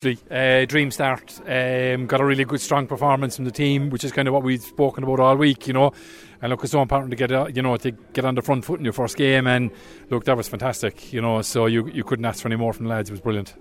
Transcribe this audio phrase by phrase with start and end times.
[0.00, 1.40] Uh, dream start.
[1.40, 4.44] Um, got a really good, strong performance from the team, which is kind of what
[4.44, 5.92] we've spoken about all week, you know.
[6.40, 8.64] And look, it's so important to get, uh, you know, to get on the front
[8.64, 9.48] foot in your first game.
[9.48, 9.72] And
[10.08, 11.42] look, that was fantastic, you know.
[11.42, 13.10] So you you couldn't ask for any more from the lads.
[13.10, 13.56] It was brilliant.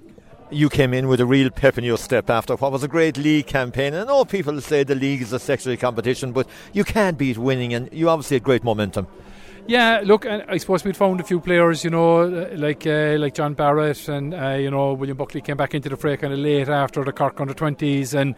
[0.51, 3.17] You came in with a real pep in your step after what was a great
[3.17, 3.95] league campaign.
[3.95, 7.73] And all people say the league is a sexual competition, but you can't beat winning,
[7.73, 9.07] and you obviously had great momentum.
[9.67, 12.23] Yeah, look, I suppose we'd found a few players, you know,
[12.55, 15.97] like uh, like John Barrett and uh, you know William Buckley came back into the
[15.97, 18.33] fray kind of late after the Cork under twenties, and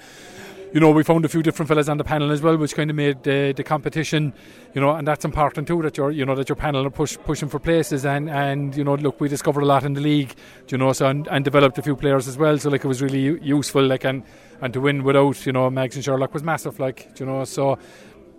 [0.73, 2.89] you know we found a few different fellas on the panel as well, which kind
[2.89, 4.33] of made the, the competition,
[4.73, 7.15] you know, and that's important too that your you know that your panel are push,
[7.25, 10.33] pushing for places, and and you know look we discovered a lot in the league,
[10.69, 13.03] you know, so and, and developed a few players as well, so like it was
[13.03, 14.23] really useful, like and
[14.61, 17.77] and to win without you know Mags and Sherlock was massive, like you know, so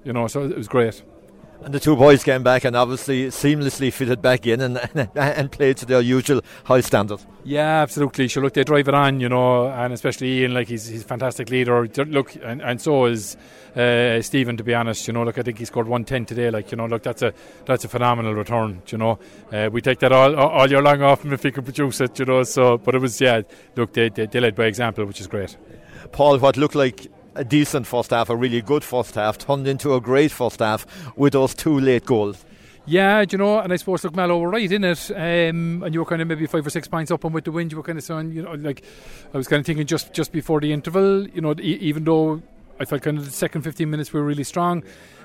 [0.02, 1.05] you know, so it was great.
[1.62, 4.78] And the two boys came back and obviously seamlessly fitted back in and,
[5.14, 7.20] and played to their usual high standard.
[7.45, 8.28] Yeah, absolutely.
[8.28, 11.06] Sure, look, they drive it on, you know, and especially Ian, like he's he's a
[11.06, 11.86] fantastic leader.
[11.86, 13.36] Look, and, and so is
[13.77, 14.56] uh, Stephen.
[14.56, 16.50] To be honest, you know, look, I think he scored one ten today.
[16.50, 17.34] Like, you know, look, that's a
[17.66, 18.83] that's a phenomenal return.
[18.88, 19.19] You know,
[19.53, 22.19] uh, we take that all all year long off him if he can produce it.
[22.19, 23.42] You know, so but it was yeah.
[23.77, 25.56] Look, they they, they led by example, which is great.
[26.12, 29.95] Paul, what looked like a decent first half, a really good first half, turned into
[29.95, 30.86] a great first half
[31.17, 32.45] with those two late goals.
[32.87, 36.00] Yeah, you know, and I suppose look, Mallow were right in it, um, and you
[36.00, 37.84] were kind of maybe five or six points up, and with the wind, you were
[37.84, 38.83] kind of saying, you know, like
[39.33, 42.42] I was kind of thinking just just before the interval, you know, e- even though
[42.81, 44.83] I felt kind of the second 15 minutes we were really strong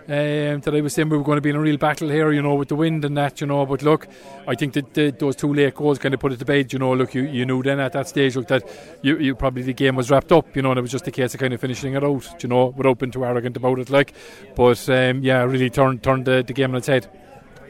[0.07, 2.31] um, that I was saying we were going to be in a real battle here,
[2.31, 3.65] you know, with the wind and that, you know.
[3.65, 4.07] But look,
[4.47, 6.79] I think that the, those two late goals kind of put it to bed, you
[6.79, 6.93] know.
[6.93, 8.63] Look, you, you knew then at that stage, look, that
[9.01, 11.11] you, you probably the game was wrapped up, you know, and it was just a
[11.11, 13.89] case of kind of finishing it out, you know, without being too arrogant about it,
[13.89, 14.13] like.
[14.55, 17.09] But um, yeah, really turned turned the, the game on its head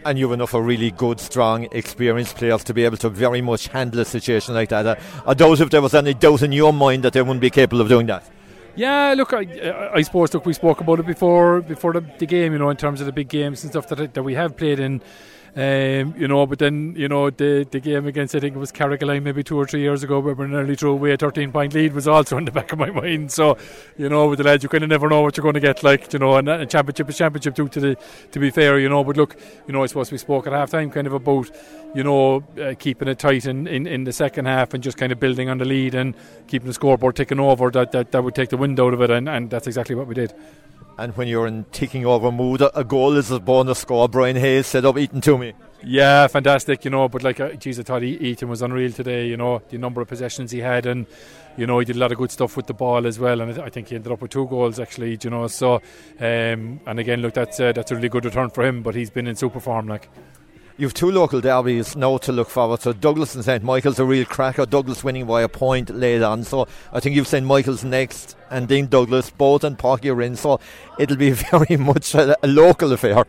[0.04, 3.42] and you have enough of really good, strong, experienced players to be able to very
[3.42, 4.86] much handle a situation like that.
[4.86, 7.50] I, I doubt if there was any doubt in your mind that they wouldn't be
[7.50, 8.30] capable of doing that.
[8.76, 12.52] Yeah, look, I, I suppose look, we spoke about it before before the, the game,
[12.54, 14.80] you know, in terms of the big games and stuff that that we have played
[14.80, 15.02] in.
[15.58, 18.74] Um, you know, but then you know the the game against I think it was
[18.74, 21.74] Carrigaline maybe two or three years ago, where we nearly threw away a 13 point
[21.74, 23.32] lead was also in the back of my mind.
[23.32, 23.58] So,
[23.98, 25.82] you know, with the lads, you kind of never know what you're going to get.
[25.82, 27.70] Like, you know, and a championship is championship too.
[27.70, 27.98] To the
[28.34, 30.72] to be fair, you know, but look, you know, I suppose we spoke at half
[30.72, 31.50] time kind of about
[31.96, 35.14] you know uh, keeping it tight in, in, in the second half and just kind
[35.14, 36.16] of building on the lead and
[36.48, 37.72] keeping the scoreboard ticking over.
[37.72, 40.08] That that, that would take the wind out of it, and, and that's exactly what
[40.08, 40.34] we did.
[40.98, 44.08] And when you're in ticking over mood, a goal is a bonus score.
[44.08, 45.54] Brian Hayes said up Ethan to me.
[45.84, 47.10] Yeah, fantastic, you know.
[47.10, 49.28] But like, uh, geez, I thought Ethan was unreal today.
[49.28, 51.06] You know, the number of possessions he had, and
[51.58, 53.42] you know, he did a lot of good stuff with the ball as well.
[53.42, 55.20] And I think he ended up with two goals actually.
[55.22, 55.76] You know, so
[56.20, 58.82] um, and again, look, that's uh, that's a really good return for him.
[58.82, 60.10] But he's been in super form, like.
[60.78, 62.94] You've two local derbies now to look forward to.
[62.94, 64.66] Douglas and St Michael's a real cracker.
[64.66, 66.44] Douglas winning by a point late on.
[66.44, 70.36] So I think you've St Michael's next and then Douglas, both and Páirc Uí Rinn.
[70.36, 70.60] So
[71.00, 73.26] it'll be very much a, a local affair.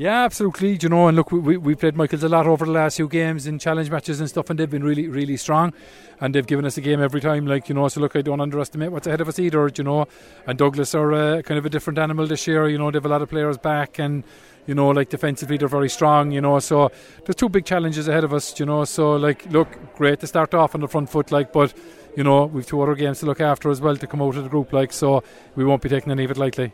[0.00, 0.78] Yeah, absolutely.
[0.80, 3.46] You know, and look, we, we played Michaels a lot over the last few games
[3.46, 5.74] in challenge matches and stuff, and they've been really, really strong.
[6.22, 8.40] And they've given us a game every time, like, you know, so look, I don't
[8.40, 10.06] underestimate what's ahead of us either, you know.
[10.46, 13.04] And Douglas are uh, kind of a different animal this year, you know, they have
[13.04, 14.24] a lot of players back and
[14.66, 16.60] you know, like defensively they're very strong, you know.
[16.60, 16.90] So
[17.26, 18.84] there's two big challenges ahead of us, you know.
[18.86, 21.74] So like, look, great to start off on the front foot, like, but
[22.16, 24.44] you know, we've two other games to look after as well to come out of
[24.44, 25.22] the group, like, so
[25.56, 26.72] we won't be taking any of it lightly.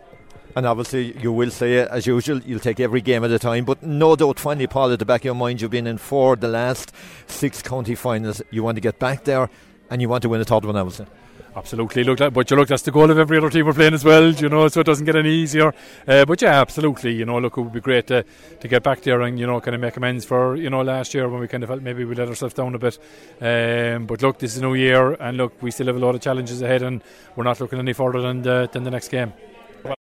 [0.57, 3.67] And obviously, you will say, as usual, you'll take every game at a time.
[3.67, 6.35] But no doubt, finally, Paul, at the back of your mind, you've been in four
[6.35, 6.93] the last
[7.27, 8.41] six county finals.
[8.51, 9.51] You want to get back there
[9.91, 11.07] and you want to win a third one.
[11.55, 14.05] Absolutely, look, but you look, that's the goal of every other team we're playing as
[14.05, 15.73] well, you know, so it doesn't get any easier.
[16.07, 18.25] Uh, but yeah, absolutely, you know, look, it would be great to,
[18.61, 21.15] to get back there and, you know, kind of make amends for, you know, last
[21.15, 22.99] year when we kind of felt maybe we let ourselves down a bit.
[23.41, 26.15] Um, but look, this is a new year, and look, we still have a lot
[26.15, 27.03] of challenges ahead, and
[27.37, 29.33] we're not looking any further than the, than the next game.